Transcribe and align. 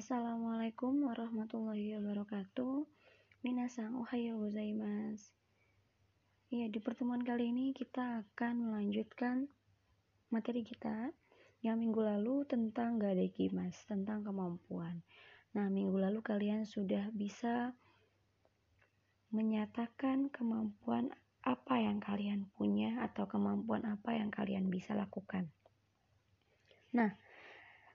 Assalamualaikum 0.00 1.12
warahmatullahi 1.12 1.92
wabarakatuh. 2.00 2.88
Minasang 3.44 4.00
ohayo 4.00 4.40
gozaimasu. 4.40 5.28
Ya, 6.48 6.72
di 6.72 6.80
pertemuan 6.80 7.20
kali 7.20 7.52
ini 7.52 7.76
kita 7.76 8.24
akan 8.24 8.64
melanjutkan 8.64 9.52
materi 10.32 10.64
kita 10.64 11.12
yang 11.60 11.76
minggu 11.84 12.00
lalu 12.00 12.48
tentang 12.48 12.96
gadeki 12.96 13.52
mas, 13.52 13.76
tentang 13.84 14.24
kemampuan. 14.24 15.04
Nah, 15.52 15.68
minggu 15.68 16.00
lalu 16.00 16.24
kalian 16.24 16.64
sudah 16.64 17.12
bisa 17.12 17.76
menyatakan 19.36 20.32
kemampuan 20.32 21.12
apa 21.44 21.76
yang 21.76 22.00
kalian 22.00 22.48
punya 22.56 23.04
atau 23.04 23.28
kemampuan 23.28 23.84
apa 23.84 24.16
yang 24.16 24.32
kalian 24.32 24.72
bisa 24.72 24.96
lakukan. 24.96 25.52
Nah, 26.96 27.12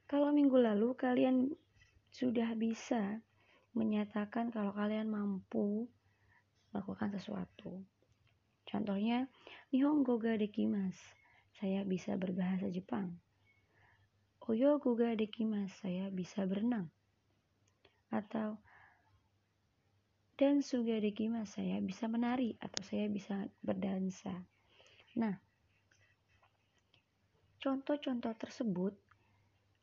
kalau 0.05 0.29
minggu 0.29 0.61
lalu 0.61 0.93
kalian 0.93 1.64
sudah 2.15 2.55
bisa 2.55 3.19
menyatakan 3.75 4.47
kalau 4.47 4.71
kalian 4.71 5.11
mampu 5.11 5.91
melakukan 6.71 7.11
sesuatu. 7.11 7.83
Contohnya, 8.63 9.27
Nihongo 9.75 10.15
ga 10.15 10.39
dekimasu. 10.39 11.11
Saya 11.59 11.83
bisa 11.83 12.15
berbahasa 12.15 12.71
Jepang. 12.71 13.19
Oyogo 14.47 14.95
ga 14.95 15.11
dekimasu. 15.11 15.75
Saya 15.83 16.07
bisa 16.07 16.47
berenang. 16.47 16.87
Atau 18.07 18.63
dan 20.39 20.63
suga 20.63 21.03
dekimasu. 21.03 21.59
Saya 21.59 21.83
bisa 21.83 22.07
menari 22.07 22.55
atau 22.63 22.79
saya 22.87 23.11
bisa 23.11 23.43
berdansa. 23.59 24.39
Nah, 25.19 25.35
contoh-contoh 27.59 28.39
tersebut 28.39 28.95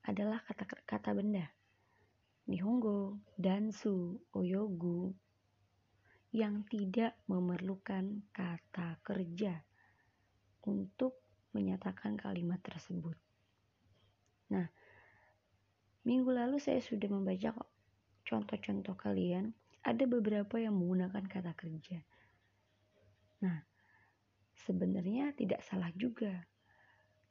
adalah 0.09 0.41
kata-kata 0.49 1.13
benda. 1.13 1.53
Nihongo, 2.51 3.23
Dansu, 3.39 4.19
Oyogu 4.35 5.15
yang 6.33 6.65
tidak 6.67 7.21
memerlukan 7.29 8.25
kata 8.33 8.99
kerja 9.05 9.63
untuk 10.65 11.21
menyatakan 11.53 12.17
kalimat 12.17 12.59
tersebut. 12.65 13.15
Nah, 14.51 14.67
minggu 16.09 16.33
lalu 16.33 16.57
saya 16.57 16.81
sudah 16.81 17.07
membaca 17.13 17.53
contoh-contoh 18.25 18.97
kalian, 18.97 19.53
ada 19.85 20.05
beberapa 20.09 20.57
yang 20.57 20.75
menggunakan 20.79 21.25
kata 21.29 21.53
kerja. 21.53 22.01
Nah, 23.45 23.61
sebenarnya 24.67 25.37
tidak 25.37 25.61
salah 25.67 25.93
juga, 25.93 26.49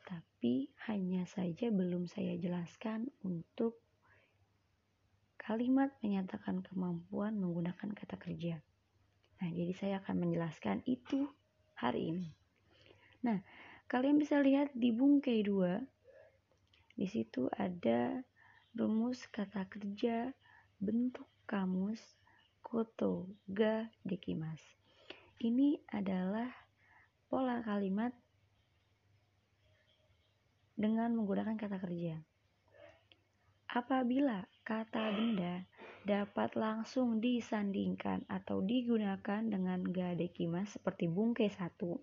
tapi 0.06 0.70
hanya 0.88 1.26
saja 1.26 1.74
belum 1.74 2.06
saya 2.06 2.38
jelaskan 2.38 3.10
untuk 3.26 3.80
kalimat 5.42 5.90
menyatakan 6.06 6.62
kemampuan 6.62 7.34
menggunakan 7.42 7.98
kata 7.98 8.16
kerja. 8.22 8.62
Nah, 9.42 9.50
jadi 9.50 9.74
saya 9.74 9.96
akan 10.06 10.22
menjelaskan 10.22 10.86
itu 10.86 11.26
hari 11.74 12.14
ini. 12.14 12.30
Nah, 13.26 13.42
kalian 13.90 14.22
bisa 14.22 14.38
lihat 14.38 14.70
di 14.78 14.94
bungkai 14.94 15.42
2. 15.42 15.82
Di 16.94 17.10
situ 17.10 17.50
ada 17.58 18.22
rumus 18.78 19.26
kata 19.34 19.66
kerja 19.66 20.30
bentuk 20.78 21.26
kamus 21.50 22.00
koto 22.62 23.34
ga 23.50 23.90
dekimas. 24.06 24.62
Ini 25.42 25.82
adalah 25.90 26.54
pola 27.26 27.66
kalimat 27.66 28.14
dengan 30.78 31.18
menggunakan 31.18 31.58
kata 31.58 31.82
kerja. 31.82 32.22
Apabila 33.72 34.44
kata 34.68 35.16
benda 35.16 35.64
dapat 36.04 36.60
langsung 36.60 37.24
disandingkan 37.24 38.28
atau 38.28 38.60
digunakan 38.60 39.40
dengan 39.40 39.80
gadekimas 39.88 40.76
seperti 40.76 41.08
bungkai 41.08 41.48
satu, 41.48 41.96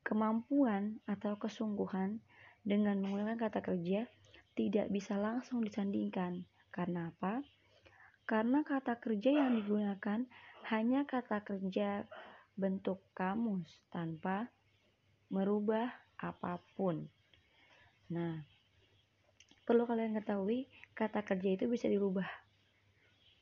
kemampuan 0.00 0.96
atau 1.04 1.36
kesungguhan 1.36 2.24
dengan 2.64 3.04
menggunakan 3.04 3.36
kata 3.36 3.60
kerja 3.60 4.08
tidak 4.56 4.88
bisa 4.88 5.20
langsung 5.20 5.60
disandingkan. 5.60 6.48
Karena 6.72 7.12
apa? 7.12 7.44
Karena 8.24 8.64
kata 8.64 8.96
kerja 8.96 9.44
yang 9.44 9.60
digunakan 9.60 10.24
hanya 10.72 11.04
kata 11.04 11.44
kerja 11.44 12.08
bentuk 12.56 13.04
kamus 13.12 13.68
tanpa 13.92 14.48
merubah 15.28 15.90
apa 16.16 16.62
pun. 16.78 17.10
Nah, 18.10 18.42
perlu 19.70 19.86
kalian 19.86 20.18
ketahui 20.18 20.66
kata 20.98 21.22
kerja 21.22 21.54
itu 21.54 21.70
bisa 21.70 21.86
dirubah. 21.86 22.26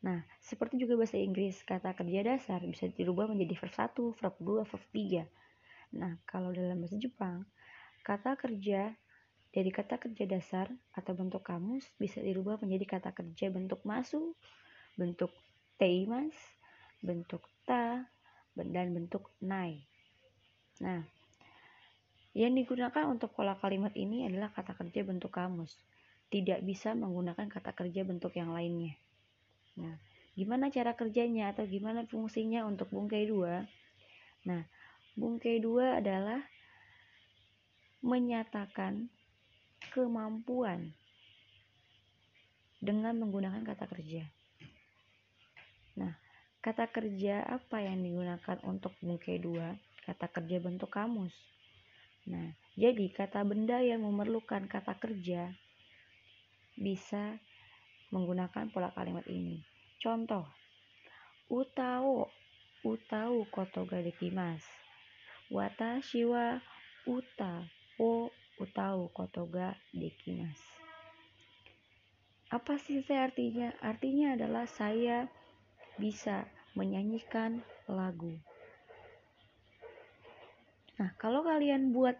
Nah, 0.04 0.20
seperti 0.44 0.76
juga 0.76 1.00
bahasa 1.00 1.16
Inggris, 1.16 1.64
kata 1.64 1.96
kerja 1.96 2.20
dasar 2.20 2.60
bisa 2.68 2.84
dirubah 2.92 3.32
menjadi 3.32 3.56
verb 3.56 3.72
1, 3.72 4.12
verb 4.12 4.36
2, 4.36 4.68
verb 4.68 4.84
3. 4.92 5.24
Nah, 5.96 6.20
kalau 6.28 6.52
dalam 6.52 6.76
bahasa 6.84 7.00
Jepang, 7.00 7.48
kata 8.04 8.36
kerja 8.36 8.92
dari 9.56 9.72
kata 9.72 9.96
kerja 9.96 10.28
dasar 10.28 10.68
atau 10.92 11.16
bentuk 11.16 11.40
kamus 11.40 11.88
bisa 11.96 12.20
dirubah 12.20 12.60
menjadi 12.60 13.00
kata 13.00 13.16
kerja 13.16 13.48
bentuk 13.48 13.80
masu, 13.88 14.36
bentuk 15.00 15.32
teimas, 15.80 16.36
bentuk 17.00 17.40
ta, 17.64 18.04
dan 18.52 18.92
bentuk 18.92 19.32
nai. 19.40 19.80
Nah, 20.84 21.08
yang 22.36 22.52
digunakan 22.52 23.08
untuk 23.08 23.32
pola 23.32 23.56
kalimat 23.56 23.96
ini 23.96 24.28
adalah 24.28 24.52
kata 24.52 24.76
kerja 24.76 25.08
bentuk 25.08 25.32
kamus 25.32 25.72
tidak 26.28 26.60
bisa 26.60 26.92
menggunakan 26.92 27.48
kata 27.48 27.72
kerja 27.72 28.04
bentuk 28.04 28.36
yang 28.36 28.52
lainnya. 28.52 28.96
Nah, 29.80 29.96
gimana 30.36 30.68
cara 30.68 30.92
kerjanya 30.92 31.56
atau 31.56 31.64
gimana 31.64 32.04
fungsinya 32.04 32.68
untuk 32.68 32.92
bungkai 32.92 33.24
dua? 33.24 33.64
Nah, 34.44 34.62
bungkai 35.16 35.58
dua 35.58 35.98
adalah 35.98 36.44
menyatakan 38.04 39.08
kemampuan 39.90 40.92
dengan 42.78 43.16
menggunakan 43.18 43.64
kata 43.64 43.88
kerja. 43.90 44.22
Nah, 45.98 46.14
kata 46.62 46.86
kerja 46.92 47.42
apa 47.42 47.82
yang 47.82 47.98
digunakan 48.04 48.58
untuk 48.68 48.94
bungkai 49.02 49.40
dua? 49.42 49.74
Kata 50.04 50.30
kerja 50.30 50.62
bentuk 50.62 50.92
kamus. 50.92 51.34
Nah, 52.28 52.52
jadi 52.76 53.08
kata 53.10 53.40
benda 53.42 53.80
yang 53.80 54.04
memerlukan 54.04 54.68
kata 54.68 54.94
kerja 55.00 55.50
bisa 56.78 57.42
menggunakan 58.14 58.70
pola 58.70 58.94
kalimat 58.94 59.26
ini. 59.26 59.60
Contoh, 59.98 60.46
utao, 61.50 62.30
utao 62.86 63.44
koto 63.50 63.84
ga 63.84 64.00
dekimasu. 64.00 64.70
Watashi 65.50 66.22
wa 66.28 66.60
uta 67.08 67.66
o 67.98 68.30
utao 68.62 69.10
koto 69.10 69.50
ga 69.50 69.74
dekimasu. 69.90 70.78
Apa 72.48 72.80
sih 72.80 73.04
saya 73.04 73.28
artinya? 73.28 73.76
Artinya 73.84 74.32
adalah 74.32 74.64
saya 74.64 75.28
bisa 76.00 76.48
menyanyikan 76.72 77.60
lagu. 77.90 78.32
Nah, 80.96 81.12
kalau 81.20 81.44
kalian 81.44 81.92
buat 81.92 82.16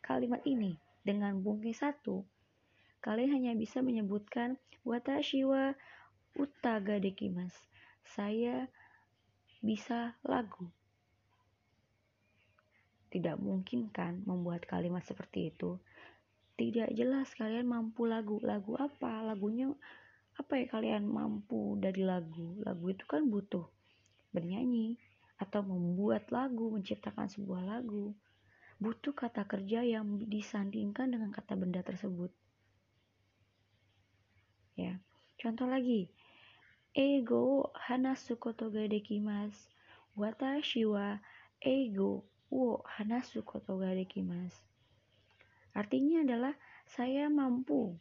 kalimat 0.00 0.40
ini 0.46 0.78
dengan 1.04 1.42
bungkai 1.42 1.76
satu, 1.76 2.24
Kalian 3.06 3.38
hanya 3.38 3.52
bisa 3.54 3.86
menyebutkan 3.86 4.58
watashi 4.82 5.46
wa 5.46 5.78
utaga 6.34 6.98
dekimas. 6.98 7.54
Saya 8.02 8.66
bisa 9.62 10.18
lagu. 10.26 10.66
Tidak 13.14 13.38
mungkin 13.38 13.94
kan 13.94 14.26
membuat 14.26 14.66
kalimat 14.66 15.06
seperti 15.06 15.54
itu. 15.54 15.78
Tidak 16.58 16.90
jelas 16.98 17.30
kalian 17.38 17.70
mampu 17.70 18.10
lagu. 18.10 18.42
Lagu 18.42 18.74
apa? 18.74 19.22
Lagunya 19.22 19.70
apa 20.34 20.58
ya 20.58 20.66
kalian 20.66 21.06
mampu 21.06 21.78
dari 21.78 22.02
lagu? 22.02 22.58
Lagu 22.66 22.90
itu 22.90 23.06
kan 23.06 23.22
butuh 23.30 23.70
bernyanyi 24.34 24.98
atau 25.38 25.62
membuat 25.62 26.26
lagu, 26.34 26.74
menciptakan 26.74 27.30
sebuah 27.30 27.62
lagu. 27.70 28.18
Butuh 28.82 29.14
kata 29.14 29.46
kerja 29.46 29.86
yang 29.86 30.26
disandingkan 30.26 31.14
dengan 31.14 31.30
kata 31.30 31.54
benda 31.54 31.86
tersebut. 31.86 32.34
Ya. 34.76 35.00
Contoh 35.40 35.66
lagi. 35.68 36.12
Ego 36.92 37.72
hanasu 37.76 38.36
koto 38.36 38.68
ga 38.68 38.84
dekimasu. 38.88 39.72
Watashi 40.16 40.84
wa 40.88 41.20
ego 41.60 42.24
wo 42.48 42.84
hanasu 42.84 43.44
koto 43.44 43.76
ga 43.80 43.92
dekimasu. 43.92 44.64
Artinya 45.76 46.24
adalah 46.24 46.56
saya 46.88 47.28
mampu 47.28 47.96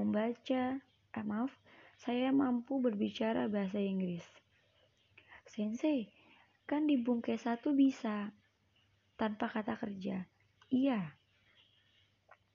membaca, 0.00 0.80
eh, 1.12 1.24
maaf, 1.26 1.52
saya 2.00 2.32
mampu 2.32 2.80
berbicara 2.80 3.52
bahasa 3.52 3.76
Inggris. 3.76 4.24
Sensei, 5.44 6.08
kan 6.64 6.88
di 6.88 6.96
bungkai 6.96 7.36
satu 7.36 7.76
bisa 7.76 8.32
tanpa 9.20 9.52
kata 9.52 9.76
kerja. 9.76 10.24
Iya. 10.72 11.19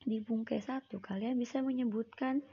Di 0.06 0.22
bungkai 0.22 0.62
satu 0.62 1.02
kalian 1.02 1.36
bisa 1.36 1.60
menyebutkan 1.66 2.46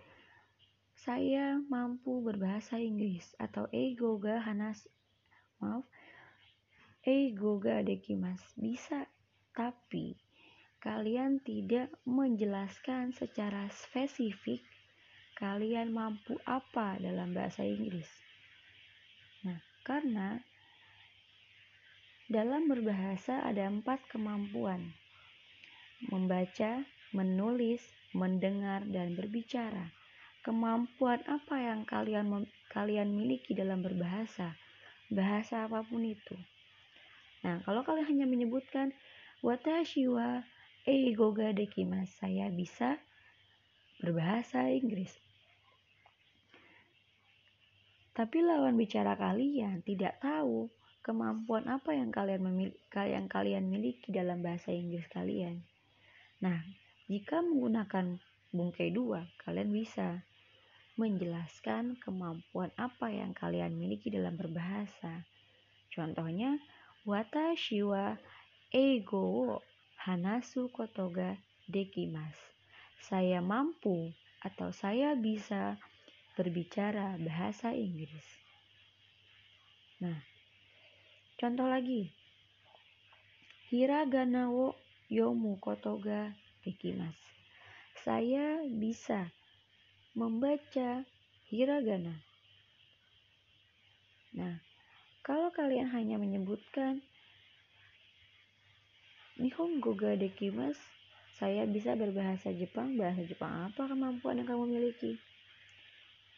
saya 0.97 1.61
mampu 1.69 2.25
berbahasa 2.25 2.81
Inggris 2.81 3.37
atau 3.37 3.69
Eigoga 3.71 4.41
Hanas 4.41 4.89
maaf 5.61 5.85
Eigoga 7.05 7.85
Dekimas 7.85 8.41
bisa 8.57 9.05
tapi 9.53 10.17
kalian 10.83 11.39
tidak 11.45 11.93
menjelaskan 12.03 13.15
secara 13.15 13.71
spesifik 13.71 14.65
kalian 15.39 15.91
mampu 15.91 16.39
apa 16.47 16.99
dalam 17.03 17.35
bahasa 17.35 17.67
Inggris. 17.67 18.07
Nah, 19.43 19.59
karena 19.83 20.39
dalam 22.31 22.71
berbahasa 22.71 23.43
ada 23.43 23.67
empat 23.67 24.07
kemampuan. 24.09 24.95
Membaca, 26.11 26.83
menulis, 27.13 27.81
mendengar, 28.17 28.85
dan 28.89 29.17
berbicara 29.17 29.93
kemampuan 30.43 31.23
apa 31.31 31.55
yang 31.55 31.87
kalian 31.87 32.27
kalian 32.75 33.15
miliki 33.15 33.55
dalam 33.55 33.79
berbahasa, 33.79 34.59
bahasa 35.07 35.71
apa 35.71 35.87
pun 35.87 36.03
itu. 36.03 36.35
Nah, 37.47 37.63
kalau 37.63 37.87
kalian 37.87 38.11
hanya 38.11 38.27
menyebutkan 38.27 38.91
watashi 39.39 40.11
wa 40.11 40.43
dekimasu, 41.55 42.11
saya 42.19 42.51
bisa 42.51 42.99
berbahasa 44.03 44.67
Inggris. 44.75 45.15
Tapi 48.13 48.45
lawan 48.45 48.75
bicara 48.75 49.15
kalian 49.15 49.81
tidak 49.87 50.19
tahu 50.19 50.69
kemampuan 51.07 51.71
apa 51.71 51.95
yang 51.95 52.11
kalian 52.11 52.43
memiliki, 52.43 52.83
yang 52.99 53.31
kalian 53.31 53.71
miliki 53.71 54.11
dalam 54.11 54.43
bahasa 54.43 54.75
Inggris 54.75 55.07
kalian. 55.07 55.63
Nah, 56.43 56.61
jika 57.11 57.43
menggunakan 57.43 58.21
bungkai 58.53 58.93
dua, 58.95 59.27
kalian 59.43 59.73
bisa 59.73 60.23
menjelaskan 61.01 61.97
kemampuan 61.99 62.69
apa 62.77 63.09
yang 63.09 63.33
kalian 63.33 63.75
miliki 63.75 64.13
dalam 64.13 64.37
berbahasa. 64.37 65.25
Contohnya, 65.89 66.61
watashi 67.09 67.81
wa 67.83 68.15
eigo 68.71 69.23
wo 69.25 69.49
hanasu 70.05 70.69
kotoga 70.69 71.41
dekimas. 71.69 72.37
Saya 73.03 73.43
mampu 73.43 74.13
atau 74.45 74.71
saya 74.71 75.19
bisa 75.19 75.81
berbicara 76.39 77.19
bahasa 77.19 77.75
Inggris. 77.75 78.25
Nah, 80.01 80.19
contoh 81.41 81.67
lagi. 81.67 82.13
Hiragana 83.73 84.53
wo 84.53 84.77
yomu 85.09 85.57
kotoga 86.63 86.71
dekimas. 86.71 87.19
Saya 88.03 88.63
bisa 88.67 89.31
membaca 90.15 91.03
hiragana. 91.51 92.23
Nah, 94.33 94.63
kalau 95.23 95.51
kalian 95.51 95.91
hanya 95.93 96.17
menyebutkan 96.19 97.03
Nihongo 99.43 99.97
ga 99.97 100.15
dekimas, 100.15 100.79
saya 101.41 101.67
bisa 101.67 101.99
berbahasa 101.99 102.55
Jepang. 102.55 102.95
Bahasa 102.95 103.27
Jepang 103.27 103.51
apa 103.67 103.91
kemampuan 103.91 104.39
yang 104.39 104.49
kamu 104.49 104.79
miliki? 104.79 105.19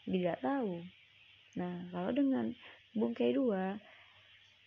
Tidak 0.09 0.41
tahu. 0.41 0.81
Nah, 1.59 1.91
kalau 1.93 2.11
dengan 2.15 2.55
bungkai 2.97 3.35
dua, 3.35 3.77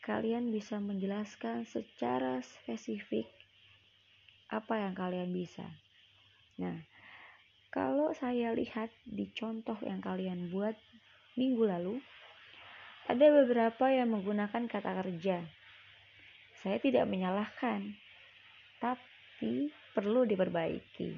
kalian 0.03 0.51
bisa 0.53 0.77
menjelaskan 0.77 1.65
secara 1.68 2.44
spesifik 2.44 3.37
apa 4.48 4.80
yang 4.80 4.96
kalian 4.96 5.32
bisa. 5.32 5.68
Nah, 6.58 6.82
kalau 7.70 8.16
saya 8.16 8.56
lihat 8.56 8.90
di 9.04 9.28
contoh 9.36 9.76
yang 9.84 10.00
kalian 10.00 10.50
buat 10.50 10.74
minggu 11.36 11.64
lalu, 11.68 11.96
ada 13.08 13.28
beberapa 13.44 13.88
yang 13.92 14.12
menggunakan 14.12 14.68
kata 14.68 14.92
kerja. 15.04 15.44
Saya 16.60 16.78
tidak 16.82 17.06
menyalahkan, 17.08 17.96
tapi 18.82 19.72
perlu 19.96 20.26
diperbaiki. 20.28 21.16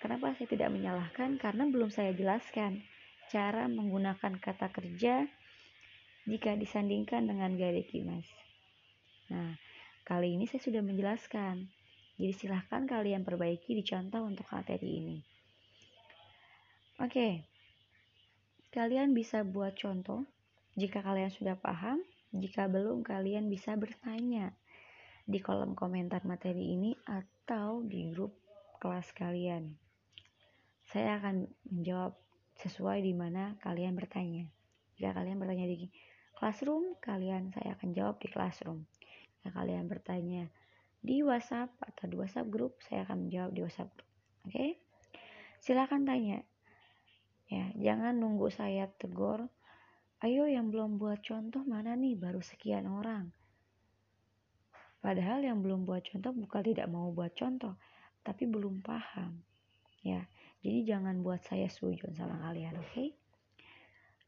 Kenapa 0.00 0.32
saya 0.36 0.48
tidak 0.48 0.72
menyalahkan? 0.72 1.36
Karena 1.36 1.68
belum 1.68 1.92
saya 1.92 2.16
jelaskan 2.16 2.80
cara 3.30 3.70
menggunakan 3.70 4.42
kata 4.42 4.72
kerja 4.74 5.28
jika 6.26 6.56
disandingkan 6.58 7.30
dengan 7.30 7.54
gadekimas. 7.54 8.26
Nah, 9.30 9.54
kali 10.02 10.34
ini 10.34 10.50
saya 10.50 10.60
sudah 10.60 10.82
menjelaskan. 10.82 11.70
Jadi 12.20 12.36
silahkan 12.36 12.84
kalian 12.84 13.24
perbaiki 13.24 13.72
di 13.72 13.80
contoh 13.80 14.28
untuk 14.28 14.44
materi 14.52 15.00
ini. 15.00 15.16
Oke, 17.00 17.48
kalian 18.76 19.16
bisa 19.16 19.40
buat 19.40 19.72
contoh 19.72 20.28
jika 20.76 21.00
kalian 21.00 21.32
sudah 21.32 21.56
paham. 21.56 22.04
Jika 22.30 22.68
belum, 22.68 23.00
kalian 23.00 23.48
bisa 23.48 23.72
bertanya 23.74 24.52
di 25.24 25.40
kolom 25.40 25.72
komentar 25.72 26.20
materi 26.28 26.76
ini 26.76 26.92
atau 27.08 27.80
di 27.88 28.12
grup 28.12 28.36
kelas 28.84 29.16
kalian. 29.16 29.72
Saya 30.92 31.16
akan 31.24 31.48
menjawab 31.72 32.14
sesuai 32.60 33.00
di 33.00 33.16
mana 33.16 33.56
kalian 33.64 33.96
bertanya. 33.96 34.44
Jika 35.00 35.16
kalian 35.16 35.40
bertanya 35.40 35.66
di 35.72 35.88
classroom, 36.36 37.00
kalian 37.00 37.48
saya 37.56 37.74
akan 37.80 37.96
jawab 37.96 38.20
di 38.20 38.28
classroom. 38.28 38.84
Jika 39.40 39.56
kalian 39.56 39.88
bertanya 39.88 40.52
di 41.00 41.24
WhatsApp 41.24 41.72
atau 41.80 42.04
di 42.06 42.16
WhatsApp 42.16 42.48
grup, 42.52 42.76
saya 42.84 43.08
akan 43.08 43.26
menjawab 43.26 43.50
di 43.56 43.60
WhatsApp 43.64 43.90
grup. 43.96 44.10
Oke? 44.48 44.80
Silakan 45.60 46.08
tanya 46.08 46.40
Ya, 47.50 47.66
jangan 47.74 48.14
nunggu 48.14 48.46
saya 48.54 48.86
tegur. 48.94 49.50
Ayo 50.22 50.46
yang 50.46 50.70
belum 50.70 51.02
buat 51.02 51.18
contoh 51.18 51.66
mana 51.66 51.98
nih 51.98 52.14
baru 52.14 52.38
sekian 52.38 52.86
orang. 52.86 53.34
Padahal 55.02 55.42
yang 55.42 55.58
belum 55.58 55.82
buat 55.82 56.06
contoh 56.06 56.30
bukan 56.30 56.62
tidak 56.62 56.86
mau 56.86 57.10
buat 57.10 57.34
contoh, 57.34 57.74
tapi 58.22 58.46
belum 58.46 58.86
paham. 58.86 59.42
Ya, 60.06 60.30
jadi 60.62 60.94
jangan 60.94 61.26
buat 61.26 61.42
saya 61.42 61.66
sujon 61.66 62.14
sama 62.14 62.38
kalian, 62.38 62.78
oke? 62.78 62.86
Okay? 62.86 63.08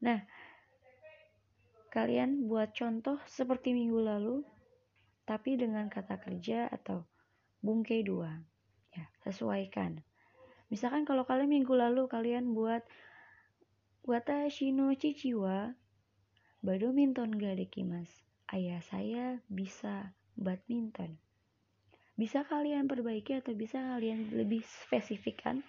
Nah, 0.03 0.19
kalian 1.95 2.51
buat 2.51 2.75
contoh 2.75 3.23
seperti 3.23 3.71
minggu 3.71 4.03
lalu, 4.03 4.43
tapi 5.23 5.55
dengan 5.55 5.87
kata 5.87 6.19
kerja 6.19 6.67
atau 6.67 7.07
bungkai 7.63 8.03
dua. 8.03 8.43
Ya, 8.93 9.09
sesuaikan. 9.25 10.03
Misalkan 10.69 11.05
kalau 11.05 11.25
kalian 11.25 11.49
minggu 11.49 11.73
lalu 11.73 12.05
kalian 12.09 12.53
buat 12.53 12.83
Watashi 14.03 14.75
no 14.75 14.91
chichi 14.99 15.31
wa 15.31 15.71
badminton 16.59 17.39
ga 17.39 17.55
dekimasu. 17.55 18.19
Ayah 18.51 18.83
saya 18.83 19.39
bisa 19.47 20.11
badminton. 20.35 21.15
Bisa 22.19 22.43
kalian 22.43 22.91
perbaiki 22.91 23.39
atau 23.39 23.55
bisa 23.55 23.79
kalian 23.79 24.35
lebih 24.35 24.59
spesifikkan 24.67 25.63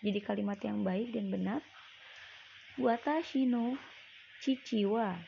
jadi 0.00 0.16
kalimat 0.24 0.56
yang 0.64 0.80
baik 0.80 1.12
dan 1.12 1.28
benar. 1.28 1.60
Watashi 2.80 3.44
no 3.44 3.76
chichi 4.40 4.88
wa 4.88 5.18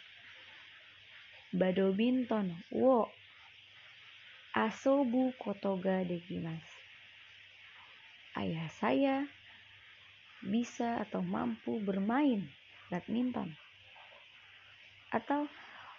badminton 1.52 2.56
wo 2.72 3.10
asobu 4.50 5.30
koto 5.38 5.78
ga 5.78 6.02
dekimasu. 6.02 6.78
Ayah 8.34 8.66
saya 8.82 9.16
bisa 10.42 10.98
atau 10.98 11.22
mampu 11.22 11.78
bermain 11.78 12.50
badminton. 12.90 13.54
Atau 15.14 15.46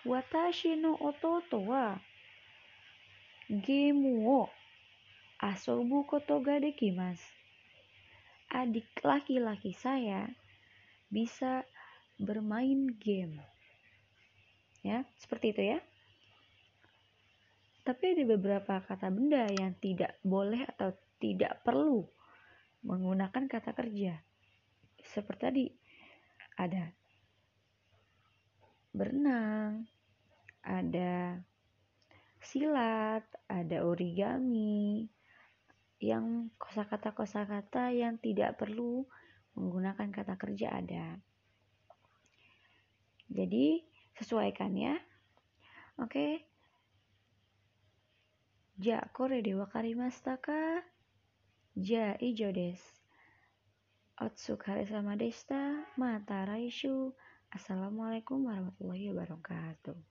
watashi 0.03 0.75
no 0.75 0.99
ototo 0.99 1.63
wa 1.63 1.99
game 3.47 4.19
wo 4.19 4.51
asobu 5.39 6.03
koto 6.03 6.43
ga 6.43 6.59
dekimasu. 6.59 7.31
Adik 8.51 8.91
laki-laki 8.99 9.71
saya 9.71 10.27
bisa 11.07 11.63
bermain 12.19 12.91
game. 12.99 13.39
Ya, 14.83 15.07
seperti 15.15 15.55
itu 15.55 15.63
ya. 15.77 15.79
Tapi 17.81 18.03
ada 18.13 18.23
beberapa 18.37 18.77
kata 18.85 19.09
benda 19.09 19.49
yang 19.49 19.73
tidak 19.81 20.21
boleh 20.21 20.61
atau 20.69 20.93
tidak 21.17 21.65
perlu 21.65 22.05
menggunakan 22.85 23.45
kata 23.49 23.73
kerja 23.73 24.21
seperti 25.01 25.41
tadi 25.41 25.65
ada 26.61 26.93
berenang, 28.91 29.87
ada 30.61 31.39
silat, 32.43 33.23
ada 33.47 33.77
origami, 33.87 35.07
yang 36.01 36.49
kosakata-kosakata 36.59 37.93
yang 37.93 38.19
tidak 38.19 38.59
perlu 38.59 39.05
menggunakan 39.55 40.09
kata 40.11 40.35
kerja 40.35 40.75
ada. 40.75 41.07
Jadi 43.31 43.79
sesuaikan 44.19 44.75
ya. 44.75 44.97
Oke. 46.01 46.50
Ja, 48.81 48.97
kore 49.13 49.41
de 49.45 49.53
wakarimashita 49.53 50.41
ka? 50.41 50.81
Ja 51.75 52.17
ijo 52.17 52.49
des. 52.51 52.81
Otsuk 54.17 54.65
hari 54.65 54.89
sama 54.89 55.13
desta, 55.15 55.85
mata 55.97 56.45
raishu. 56.49 57.13
Assalamualaikum 57.53 58.41
warahmatullahi 58.41 59.13
wabarakatuh. 59.13 60.10